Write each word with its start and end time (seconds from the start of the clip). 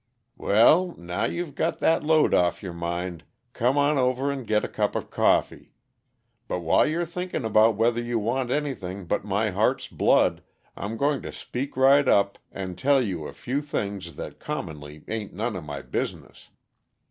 "Well, 0.35 0.95
now 0.97 1.25
you've 1.25 1.53
got 1.53 1.77
that 1.77 2.03
load 2.03 2.33
off 2.33 2.63
your 2.63 2.73
mind, 2.73 3.23
come 3.53 3.77
on 3.77 3.99
over 3.99 4.31
and 4.31 4.47
get 4.47 4.65
a 4.65 4.67
cup 4.67 4.95
of 4.95 5.11
coffee. 5.11 5.73
But 6.47 6.61
while 6.61 6.87
you're 6.87 7.05
thinking 7.05 7.45
about 7.45 7.75
whether 7.75 8.01
you 8.01 8.17
want 8.17 8.49
anything 8.49 9.05
but 9.05 9.23
my 9.23 9.51
heart's 9.51 9.87
blood, 9.87 10.41
I'm 10.75 10.97
going 10.97 11.21
to 11.21 11.31
speak 11.31 11.77
right 11.77 12.07
up 12.07 12.39
and 12.51 12.79
tell 12.79 12.99
you 12.99 13.27
a 13.27 13.31
few 13.33 13.61
things 13.61 14.15
that 14.15 14.39
commonly 14.39 15.03
ain't 15.07 15.33
none 15.35 15.55
of 15.55 15.65
my 15.65 15.83
business. 15.83 16.49